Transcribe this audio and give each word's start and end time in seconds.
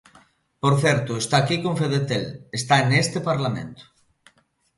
Por 0.61 0.73
certo, 0.83 1.11
está 1.23 1.35
aquí 1.39 1.55
Confedetel, 1.65 2.23
está 2.59 2.75
neste 2.81 3.17
Parlamento. 3.29 3.83